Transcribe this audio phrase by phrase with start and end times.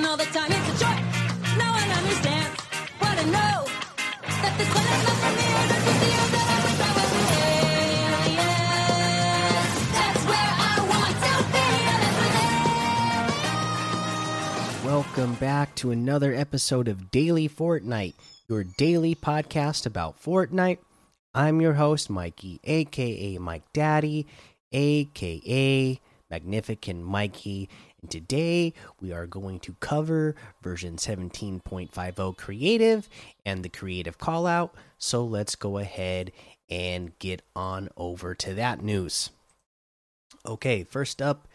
[0.00, 0.50] all the time.
[0.50, 0.78] It's a
[1.92, 2.58] understands
[2.98, 3.66] what I know.
[4.40, 5.44] That this one is not for me.
[5.68, 6.08] The I.
[14.72, 18.14] And Welcome back to another episode of Daily Fortnite,
[18.48, 20.78] your daily podcast about Fortnite.
[21.34, 24.26] I'm your host, Mikey, aka Mike Daddy,
[24.72, 26.00] aka
[26.32, 27.68] Magnificent Mikey,
[28.00, 28.72] and today
[29.02, 33.06] we are going to cover version 17.50 creative
[33.44, 34.70] and the creative callout.
[34.96, 36.32] So let's go ahead
[36.70, 39.28] and get on over to that news.
[40.46, 41.46] Okay, first up,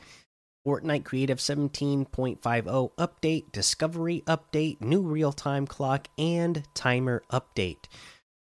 [0.65, 7.85] Fortnite Creative 17.50 update, Discovery update, new real time clock, and timer update.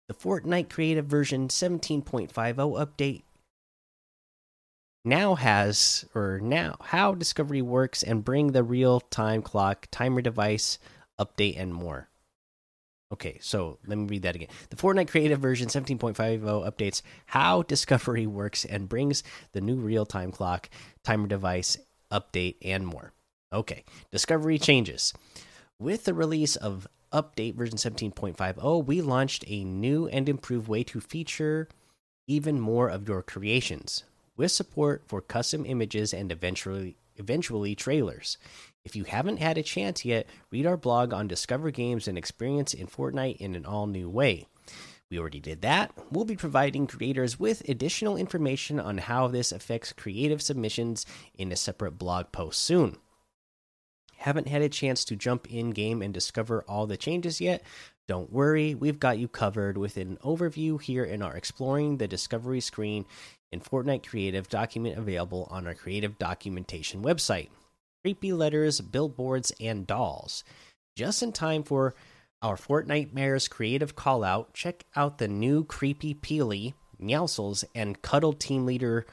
[0.07, 3.23] The Fortnite Creative version 17.50 update
[5.05, 10.79] now has, or now, how Discovery works and bring the real time clock, timer device,
[11.19, 12.09] update, and more.
[13.11, 14.47] Okay, so let me read that again.
[14.69, 20.31] The Fortnite Creative version 17.50 updates how Discovery works and brings the new real time
[20.31, 20.69] clock,
[21.03, 21.77] timer device,
[22.11, 23.11] update, and more.
[23.51, 25.13] Okay, Discovery changes.
[25.79, 30.99] With the release of update version 17.50, we launched a new and improved way to
[30.99, 31.67] feature
[32.25, 38.37] even more of your creations with support for custom images and eventually eventually trailers.
[38.83, 42.73] If you haven't had a chance yet, read our blog on Discover Games and experience
[42.73, 44.47] in Fortnite in an all new way.
[45.09, 45.91] We already did that.
[46.11, 51.55] We'll be providing creators with additional information on how this affects creative submissions in a
[51.55, 52.97] separate blog post soon.
[54.17, 57.61] Haven't had a chance to jump in game and discover all the changes yet?
[58.07, 62.59] Don't worry, we've got you covered with an overview here in our Exploring the Discovery
[62.59, 63.05] screen
[63.53, 67.49] in Fortnite Creative document available on our creative documentation website.
[68.03, 70.43] Creepy letters, billboards, and dolls.
[70.95, 71.93] Just in time for
[72.41, 78.65] our Fortnitemares creative call out, check out the new Creepy Peely, Meowsles, and Cuddle Team
[78.65, 79.05] Leader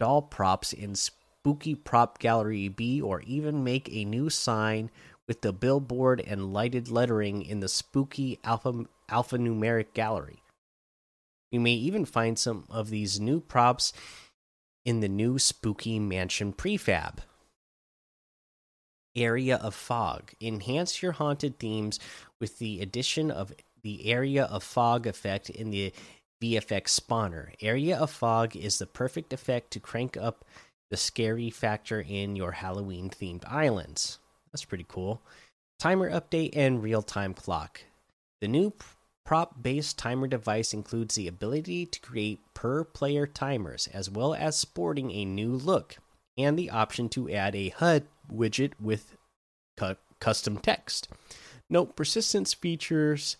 [0.00, 4.90] doll props in Spooky Prop Gallery B, or even make a new sign
[5.26, 10.42] with the billboard and lighted lettering in the Spooky Alpha Alphanumeric Gallery.
[11.50, 13.92] You may even find some of these new props
[14.84, 17.18] in the new Spooky Mansion prefab.
[19.16, 20.32] Area of Fog.
[20.40, 21.98] Enhance your haunted themes
[22.40, 25.92] with the addition of the Area of Fog effect in the
[26.42, 27.54] VFX spawner.
[27.60, 30.44] Area of Fog is the perfect effect to crank up
[30.90, 34.18] the scary factor in your Halloween themed islands.
[34.52, 35.22] That's pretty cool.
[35.78, 37.82] Timer update and real time clock.
[38.40, 38.72] The new
[39.28, 44.56] prop based timer device includes the ability to create per player timers, as well as
[44.56, 45.98] sporting a new look,
[46.38, 49.18] and the option to add a HUD widget with
[49.76, 51.08] cu custom text.
[51.68, 53.36] Note persistence features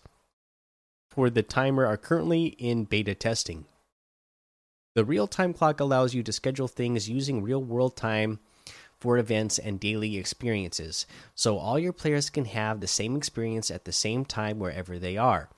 [1.09, 3.65] for the timer are currently in beta testing.
[4.93, 8.37] The real time clock allows you to schedule things using real world time
[8.99, 13.85] for events and daily experiences, so all your players can have the same experience at
[13.85, 15.49] the same time wherever they are.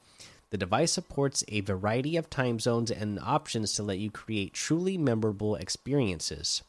[0.51, 4.97] The device supports a variety of time zones and options to let you create truly
[4.97, 6.62] memorable experiences.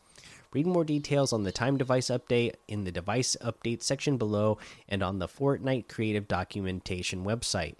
[0.52, 5.02] Read more details on the time device update in the device update section below and
[5.02, 7.74] on the Fortnite Creative Documentation website.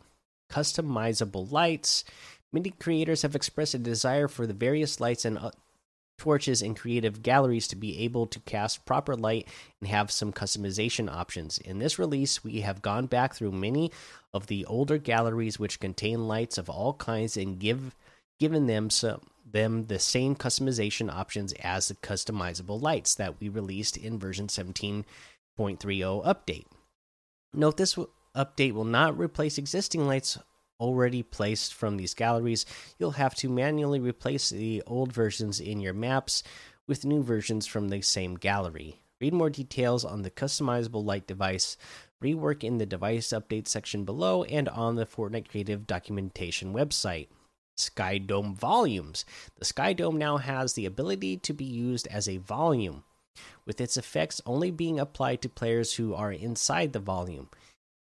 [0.51, 2.03] Customizable lights.
[2.53, 5.53] Many creators have expressed a desire for the various lights and uh,
[6.23, 9.49] torches and creative galleries to be able to cast proper light
[9.81, 11.59] and have some customization options.
[11.59, 13.91] In this release, we have gone back through many
[14.33, 17.97] of the older galleries which contain lights of all kinds and give
[18.39, 23.97] given them some them the same customization options as the customizable lights that we released
[23.97, 25.05] in version 17.30
[26.25, 26.67] update.
[27.53, 27.99] Note this
[28.37, 30.39] update will not replace existing lights
[30.81, 32.67] already placed from these galleries.
[32.99, 36.43] You'll have to manually replace the old versions in your maps
[36.87, 39.01] with new versions from the same gallery.
[39.21, 41.77] Read more details on the customizable light device
[42.23, 47.29] rework in the device update section below and on the Fortnite Creative documentation website.
[47.77, 49.25] Sky Dome volumes.
[49.59, 53.03] The Sky Dome now has the ability to be used as a volume,
[53.67, 57.49] with its effects only being applied to players who are inside the volume.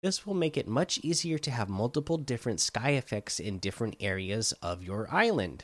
[0.03, 4.51] This will make it much easier to have multiple different sky effects in different areas
[4.61, 5.63] of your island.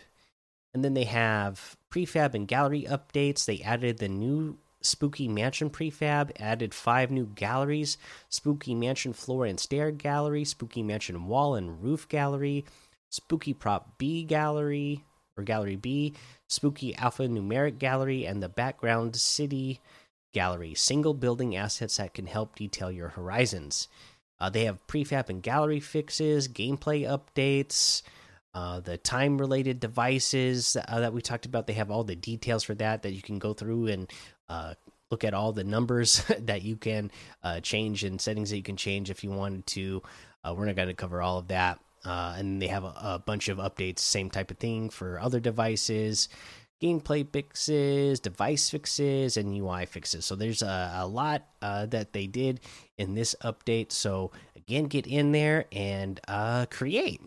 [0.74, 3.44] And then they have prefab and gallery updates.
[3.44, 7.98] They added the new Spooky Mansion prefab, added five new galleries
[8.30, 12.64] Spooky Mansion floor and stair gallery, Spooky Mansion wall and roof gallery,
[13.10, 15.04] Spooky Prop B gallery
[15.36, 16.14] or Gallery B,
[16.48, 19.82] Spooky Alpha Numeric gallery, and the background city
[20.32, 23.90] gallery, single building assets that can help detail your horizons.
[24.40, 28.02] Uh, they have prefab and gallery fixes, gameplay updates,
[28.54, 31.68] uh, the time related devices uh, that we talked about.
[31.68, 34.10] They have all the details for that that you can go through and
[34.48, 34.74] uh,
[35.12, 37.12] look at all the numbers that you can
[37.44, 40.02] uh, change and settings that you can change if you wanted to.
[40.44, 41.80] Uh, we're not going to cover all of that.
[42.06, 46.30] and they have a, a bunch of updates, same type of thing for other devices
[46.82, 50.26] gameplay fixes, device fixes, and UI fixes.
[50.26, 52.60] So there's a, a lot uh, that they did
[52.98, 53.92] in this update.
[53.92, 57.22] So again, get in there and uh, create.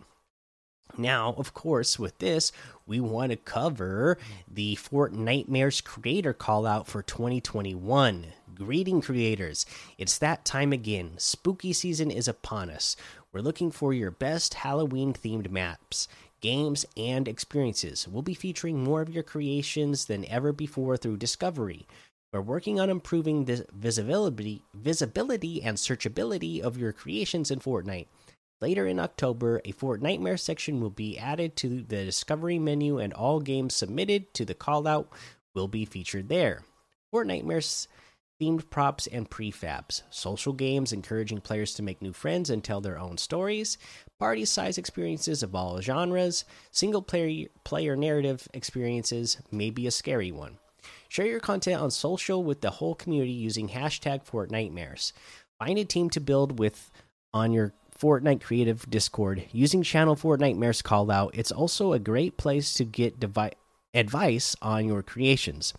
[0.96, 2.52] Now, of course, with this,
[2.86, 4.18] we want to cover
[4.50, 8.26] the Fortnitemares creator call out for 2021.
[8.54, 9.64] Greeting creators,
[9.96, 11.12] it's that time again.
[11.16, 12.96] Spooky season is upon us.
[13.32, 16.06] We're looking for your best Halloween themed maps
[16.42, 18.06] games, and experiences.
[18.06, 21.86] We'll be featuring more of your creations than ever before through Discovery.
[22.32, 28.08] We're working on improving the visibility, visibility and searchability of your creations in Fortnite.
[28.60, 33.40] Later in October, a Fortnitemares section will be added to the Discovery menu, and all
[33.40, 35.06] games submitted to the callout
[35.54, 36.62] will be featured there.
[37.12, 37.86] Fortnitemares
[38.42, 42.98] themed props and prefabs, social games encouraging players to make new friends and tell their
[42.98, 43.78] own stories,
[44.18, 50.58] party size experiences of all genres, single player, player narrative experiences, maybe a scary one.
[51.08, 55.12] Share your content on social with the whole community using hashtag Fortnitemares.
[55.60, 56.90] Find a team to build with
[57.32, 61.30] on your Fortnite Creative Discord using channel Fortnitemares callout.
[61.34, 63.22] It's also a great place to get
[63.94, 65.74] advice on your creations.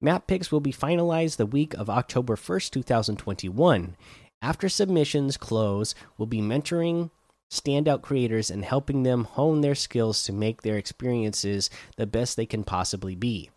[0.00, 3.96] Map picks will be finalized the week of October 1st, 2021.
[4.40, 7.10] After submissions close, we'll be mentoring
[7.50, 12.46] standout creators and helping them hone their skills to make their experiences the best they
[12.46, 13.50] can possibly be.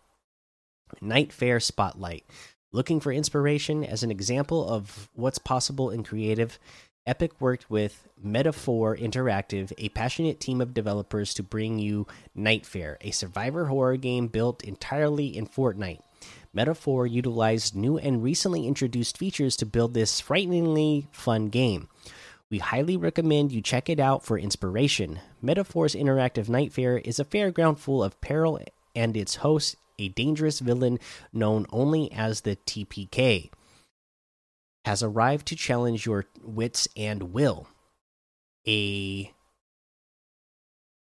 [1.00, 2.24] Night Fair Spotlight.
[2.72, 6.58] Looking for inspiration as an example of what's possible in creative,
[7.06, 12.98] Epic worked with Metaphor Interactive, a passionate team of developers, to bring you Night Fair,
[13.00, 16.00] a survivor horror game built entirely in Fortnite.
[16.54, 21.88] Metaphor utilized new and recently introduced features to build this frighteningly fun game.
[22.50, 25.20] We highly recommend you check it out for inspiration.
[25.40, 28.60] Metaphor's interactive night fair is a fairground full of peril
[28.94, 30.98] and its host, a dangerous villain
[31.32, 33.50] known only as the TPK,
[34.84, 37.68] has arrived to challenge your wits and will.
[38.68, 39.32] A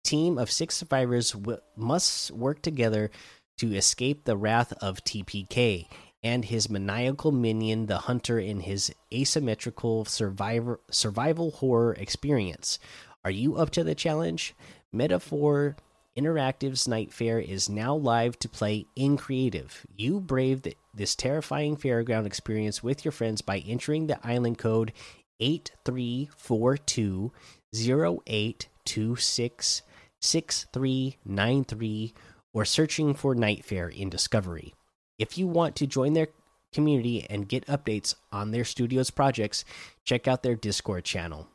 [0.05, 1.35] team of six survivors
[1.77, 3.11] must work together
[3.59, 5.87] to escape the wrath of TPK
[6.23, 12.79] and his maniacal minion, the hunter, in his asymmetrical survivor survival horror experience.
[13.25, 14.55] Are you up to the challenge?
[14.93, 15.77] Metaphor
[16.17, 19.87] Interactive's Night Fair is now live to play in creative.
[19.95, 20.63] You brave
[20.93, 24.93] this terrifying fairground experience with your friends by entering the island code
[25.39, 27.31] 8342
[27.73, 29.83] 0826
[30.21, 32.15] 6393
[32.59, 34.75] or searching for Night Fair in Discovery.
[35.17, 36.27] If you want to join their
[36.73, 39.65] community and get updates on their studio's projects,
[40.05, 41.47] check out their Discord channel.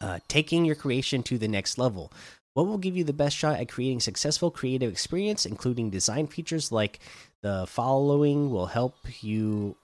[0.00, 2.12] Uh, taking your creation to the next level.
[2.54, 6.72] What will give you the best shot at creating successful creative experience, including design features
[6.72, 6.98] like
[7.42, 9.76] the following will help you.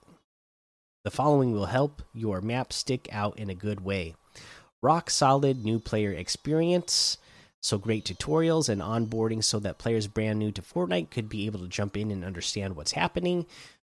[1.05, 4.15] The following will help your map stick out in a good way.
[4.81, 7.19] Rock solid new player experience.
[7.63, 11.61] So great tutorials and onboarding so that players brand new to Fortnite could be able
[11.61, 13.45] to jump in and understand what's happening.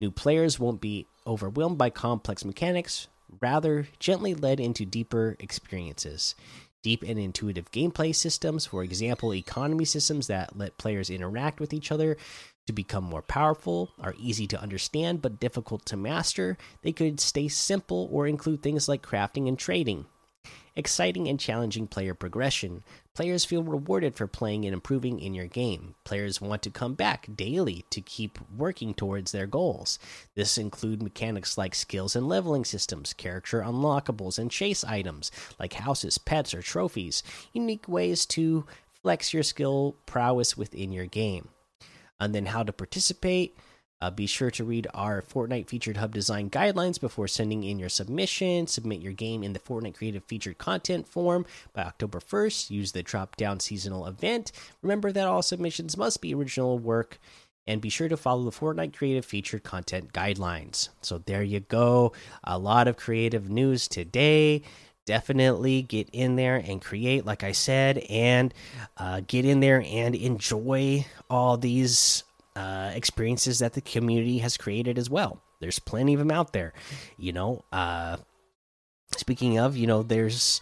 [0.01, 3.07] New players won't be overwhelmed by complex mechanics,
[3.39, 6.33] rather, gently led into deeper experiences.
[6.81, 11.91] Deep and intuitive gameplay systems, for example, economy systems that let players interact with each
[11.91, 12.17] other
[12.65, 16.57] to become more powerful, are easy to understand but difficult to master.
[16.81, 20.05] They could stay simple or include things like crafting and trading
[20.75, 22.83] exciting and challenging player progression.
[23.13, 25.95] Players feel rewarded for playing and improving in your game.
[26.05, 29.99] Players want to come back daily to keep working towards their goals.
[30.35, 36.17] This include mechanics like skills and leveling systems, character unlockables, and chase items like houses,
[36.17, 37.23] pets, or trophies.
[37.53, 38.65] Unique ways to
[39.01, 41.49] flex your skill prowess within your game.
[42.19, 43.57] And then how to participate
[44.01, 47.89] uh, be sure to read our Fortnite Featured Hub design guidelines before sending in your
[47.89, 48.68] submission.
[48.68, 52.70] Submit your game in the Fortnite Creative Featured Content form by October 1st.
[52.70, 54.51] Use the drop down seasonal event.
[54.82, 57.20] Remember that all submissions must be original work.
[57.68, 60.89] And be sure to follow the Fortnite Creative Featured Content guidelines.
[61.01, 62.13] So there you go.
[62.44, 64.63] A lot of creative news today
[65.06, 68.53] definitely get in there and create like i said and
[68.98, 72.24] uh, get in there and enjoy all these
[72.59, 75.41] uh, experiences that the community has created as well.
[75.61, 76.73] There's plenty of them out there.
[77.17, 78.17] You know, uh,
[79.15, 80.59] speaking of, you know, there's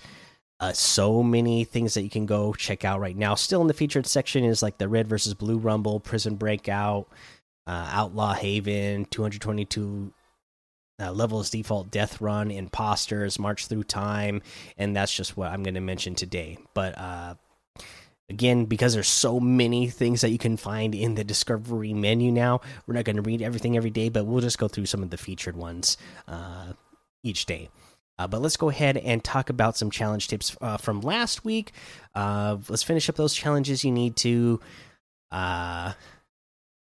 [0.59, 3.33] uh, so many things that you can go check out right now.
[3.33, 7.07] Still in the featured section is like the Red versus Blue Rumble, Prison Breakout,
[7.65, 10.13] uh, Outlaw Haven, 222
[10.99, 14.41] uh, levels default death run imposters march through time
[14.79, 17.35] and that's just what i'm going to mention today but uh
[18.29, 22.59] again because there's so many things that you can find in the discovery menu now
[22.85, 25.09] we're not going to read everything every day but we'll just go through some of
[25.09, 26.73] the featured ones uh
[27.23, 27.69] each day
[28.19, 31.71] uh, but let's go ahead and talk about some challenge tips uh, from last week
[32.15, 34.59] uh let's finish up those challenges you need to
[35.31, 35.93] uh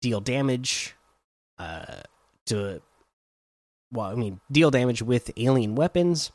[0.00, 0.95] deal damage
[1.59, 2.00] uh
[2.47, 2.81] to
[3.93, 6.31] well, I mean, deal damage with alien weapons.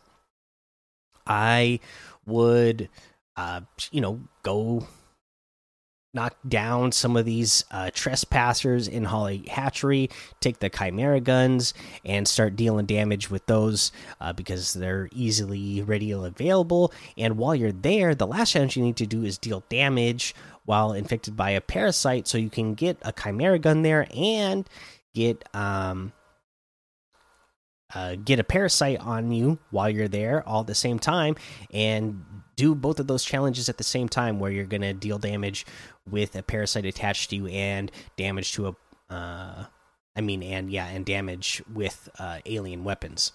[1.28, 1.80] I
[2.26, 2.90] would,
[3.38, 3.62] uh,
[3.92, 4.86] you know, go
[6.14, 10.10] knock down some of these uh, trespassers in Holly Hatchery,
[10.42, 11.74] take the Chimera guns,
[12.04, 16.92] and start dealing damage with those uh, because they're easily ready and available.
[17.18, 20.36] And while you're there, the last challenge you need to do is deal damage
[20.66, 24.68] while infected by a parasite, so you can get a Chimera gun there and
[25.14, 26.14] get um
[27.94, 31.36] uh, get a parasite on you while you're there all at the same time
[31.74, 32.24] and
[32.62, 35.66] do both of those challenges at the same time where you're going to deal damage
[36.08, 38.76] with a parasite attached to you and damage to a
[39.12, 39.66] uh,
[40.16, 43.32] i mean and yeah and damage with uh, alien weapons.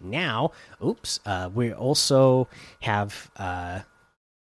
[0.00, 2.48] Now oops uh, we also
[2.80, 3.80] have uh,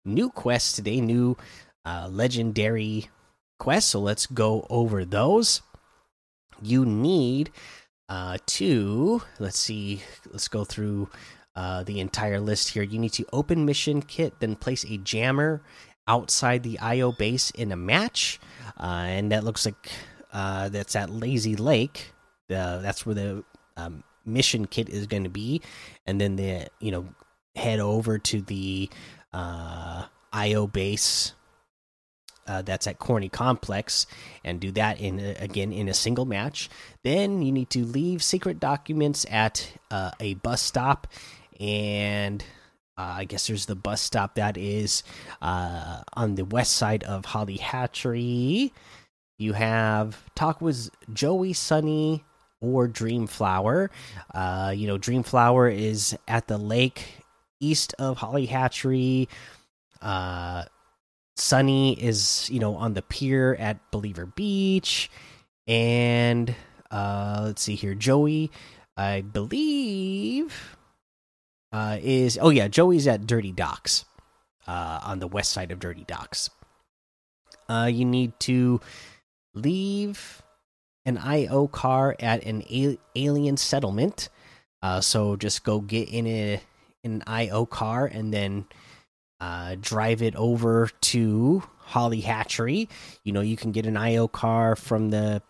[0.04, 1.34] new quests today new
[1.86, 3.08] uh, legendary
[3.58, 3.92] quests.
[3.92, 5.62] So let's go over those.
[6.60, 7.50] You need
[8.10, 11.08] uh, to let's see, let's go through
[11.58, 12.84] uh, the entire list here.
[12.84, 15.60] You need to open mission kit, then place a jammer
[16.06, 18.38] outside the IO base in a match,
[18.78, 19.90] uh, and that looks like
[20.32, 22.12] uh, that's at Lazy Lake.
[22.46, 23.44] That's where the
[23.76, 25.60] um, mission kit is going to be,
[26.06, 27.08] and then the you know
[27.56, 28.88] head over to the
[29.32, 31.32] uh, IO base
[32.46, 34.06] uh, that's at Corny Complex
[34.44, 36.70] and do that in a, again in a single match.
[37.02, 39.72] Then you need to leave secret documents at
[40.20, 41.08] a bus stop,
[41.58, 42.42] and
[42.96, 45.02] uh, I guess there's the bus stop that is
[45.40, 48.72] uh, on the west side of Holly Hatchery.
[49.38, 52.24] You have talk with Joey, Sunny,
[52.60, 53.88] or Dreamflower.
[54.34, 57.04] Uh, you know, Dreamflower is at the lake
[57.60, 59.28] east of Holly Hatchery.
[60.02, 60.64] Uh,
[61.36, 65.10] Sunny is, you know, on the pier at Believer Beach.
[65.66, 66.54] And
[66.90, 67.94] uh let's see here.
[67.94, 68.50] Joey,
[68.96, 70.77] I believe
[71.72, 74.04] uh is oh yeah, Joey's at Dirty Docks.
[74.66, 76.50] Uh on the west side of Dirty Docks.
[77.68, 78.80] Uh you need to
[79.54, 80.42] leave
[81.04, 82.62] an IO car at an
[83.16, 84.28] alien settlement.
[84.82, 86.60] Uh so just go get in a
[87.04, 88.66] an IO car and then
[89.40, 92.88] uh, drive it over to Holly Hatchery.
[93.24, 95.42] You know, you can get an IO car from the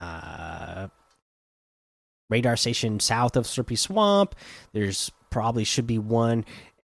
[0.00, 0.88] uh,
[2.32, 4.34] radar station south of Slurpy Swamp.
[4.72, 6.46] There's probably should be one.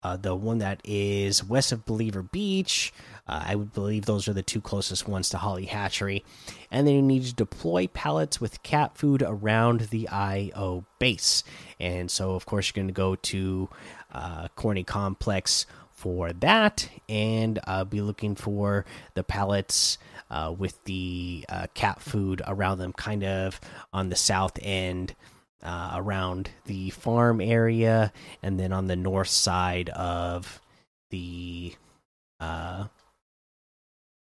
[0.02, 2.92] Uh, the one that is west of Believer Beach.
[3.26, 6.24] Uh, I would believe those are the two closest ones to Holly Hatchery.
[6.70, 11.42] And then you need to deploy pallets with cat food around the IO base.
[11.80, 13.68] And so, of course, you're going to go to
[14.12, 18.84] uh, Corny Complex for that, and uh, be looking for
[19.14, 19.98] the pallets
[20.30, 23.60] uh, with the uh, cat food around them, kind of
[23.92, 25.14] on the south end.
[25.62, 30.60] Uh, around the farm area, and then on the north side of
[31.10, 31.74] the
[32.38, 32.84] uh,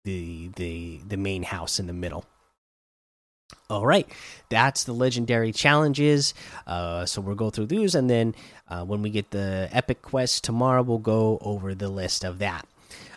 [0.04, 2.24] the the the main house in the middle.
[3.68, 4.08] All right,
[4.48, 6.34] that's the legendary challenges.
[6.66, 8.34] Uh, so we'll go through those, and then
[8.68, 12.66] uh, when we get the epic quest tomorrow, we'll go over the list of that.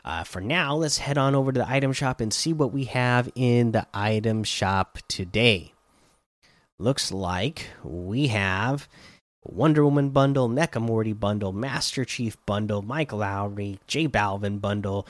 [0.03, 2.86] Uh, for now, let's head on over to the item shop and see what we
[2.86, 5.74] have in the item shop today.
[6.79, 8.88] Looks like we have
[9.43, 15.05] Wonder Woman bundle, Mecha Morty bundle, Master Chief bundle, Mike Lowrey, J Balvin bundle,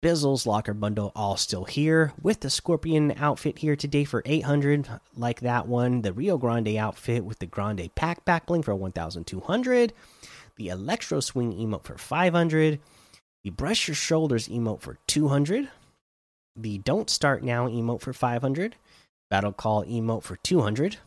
[0.00, 2.12] Bizzle's locker bundle all still here.
[2.22, 6.02] With the Scorpion outfit here today for 800 like that one.
[6.02, 9.92] The Rio Grande outfit with the Grande pack back bling for 1200
[10.56, 12.80] the Electro Swing emote for 500
[13.44, 15.68] the Brush Your Shoulders emote for 200
[16.56, 18.76] the Don't Start Now emote for 500
[19.30, 20.98] Battle Call emote for 200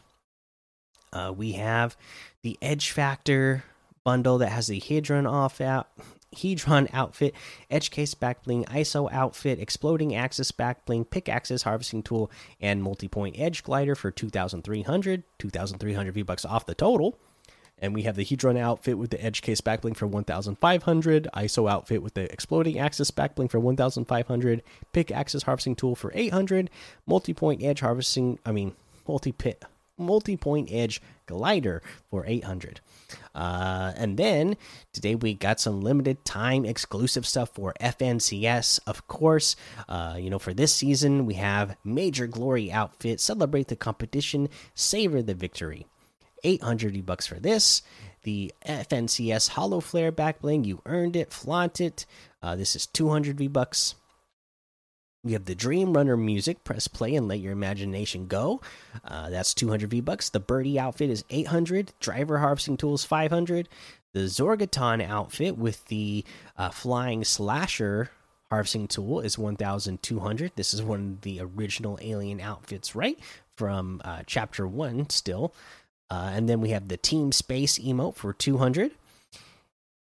[1.14, 1.98] uh, we have
[2.44, 3.66] the Edge Factor
[4.06, 5.90] bundle that has the Hydron off out
[6.36, 7.36] Hedron outfit,
[7.70, 13.38] edge case backbling, ISO outfit, exploding axis back bling, pickaxes harvesting tool, and multi point
[13.38, 17.18] edge glider for 2,300, 2,300 V bucks off the total.
[17.80, 22.04] And we have the Hedron outfit with the edge case backbling for 1,500, ISO outfit
[22.04, 24.62] with the exploding axis backbling for 1,500,
[24.94, 26.70] pick pickaxes harvesting tool for 800,
[27.08, 28.76] multi point edge harvesting, I mean,
[29.08, 29.66] multi pit
[30.02, 32.82] multi-point edge glider for 800
[33.34, 34.58] uh, and then
[34.94, 39.56] today we got some limited time exclusive stuff for fncs of course.
[39.88, 45.22] Uh, you know for this season we have major glory outfit celebrate the competition savor
[45.22, 45.86] the victory.
[46.44, 47.82] 800 bucks for this.
[48.24, 51.32] The fncs hollow flare back bling you earned it.
[51.32, 52.06] Flaunt it.
[52.42, 53.96] Uh, this is 200 v bucks
[55.24, 56.64] we have the Dream Runner music.
[56.64, 58.62] Press play and let your imagination go.
[59.06, 60.30] Uh, that's 200 V bucks.
[60.30, 61.94] The Birdie outfit is 800.
[62.00, 63.70] Driver harvesting tools 500.
[64.14, 66.26] The Zorgoton outfit with the
[66.58, 68.10] uh, flying slasher
[68.50, 70.52] harvesting tool is 1,200.
[70.56, 73.18] This is one of the original alien outfits, right?
[73.56, 75.54] From uh, chapter one, still.
[76.10, 78.92] Uh, and then we have the Team Space emote for 200.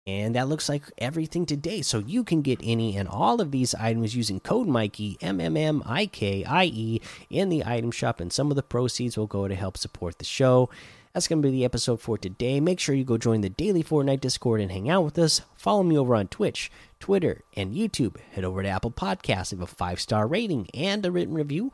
[0.07, 1.83] And that looks like everything today.
[1.83, 5.55] So you can get any and all of these items using code Mikey M M
[5.55, 9.27] M I K I E in the item shop, and some of the proceeds will
[9.27, 10.69] go to help support the show.
[11.13, 12.61] That's going to be the episode for today.
[12.61, 15.41] Make sure you go join the daily Fortnite Discord and hang out with us.
[15.57, 18.15] Follow me over on Twitch, Twitter, and YouTube.
[18.31, 21.73] Head over to Apple Podcasts, leave a five star rating and a written review